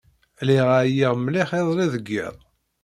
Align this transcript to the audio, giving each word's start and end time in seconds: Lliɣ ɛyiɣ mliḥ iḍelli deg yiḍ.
Lliɣ 0.41 0.67
ɛyiɣ 0.79 1.13
mliḥ 1.17 1.49
iḍelli 1.59 1.85
deg 1.93 2.05
yiḍ. 2.13 2.35